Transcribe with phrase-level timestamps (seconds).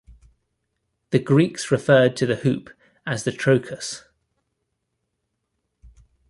[1.11, 2.71] The Greeks referred to the hoop
[3.05, 4.03] as the "trochus".